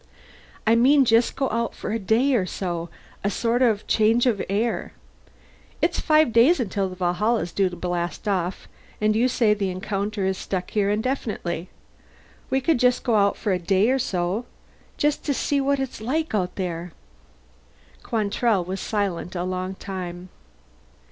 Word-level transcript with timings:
"I 0.65 0.73
mean 0.73 1.05
just 1.05 1.35
going 1.35 1.53
out 1.53 1.75
for 1.75 1.91
a 1.91 1.99
day 1.99 2.33
or 2.33 2.47
so 2.47 2.89
a 3.23 3.29
sort 3.29 3.61
of 3.61 3.85
change 3.85 4.25
of 4.25 4.41
air. 4.49 4.93
It's 5.79 5.99
five 5.99 6.33
days 6.33 6.59
till 6.71 6.89
the 6.89 6.95
Valhalla's 6.95 7.51
due 7.51 7.69
to 7.69 7.75
blast 7.75 8.27
off, 8.27 8.67
and 8.99 9.15
you 9.15 9.27
say 9.27 9.53
the 9.53 9.69
Encounter 9.69 10.25
is 10.25 10.39
stuck 10.39 10.71
here 10.71 10.89
indefinitely. 10.89 11.69
We 12.49 12.61
could 12.61 12.79
just 12.79 13.03
go 13.03 13.31
for 13.33 13.51
a 13.53 13.59
day 13.59 13.91
or 13.91 13.99
so 13.99 14.47
just 14.97 15.23
to 15.25 15.35
see 15.35 15.61
what 15.61 15.79
it's 15.79 16.01
like 16.01 16.33
out 16.33 16.55
there." 16.55 16.93
Quantrell 18.01 18.63
was 18.65 18.79
silent 18.79 19.35
a 19.35 19.43
long 19.43 19.75
time. 19.75 20.29